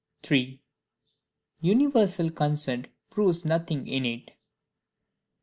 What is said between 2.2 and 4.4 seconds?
Consent proves nothing innate.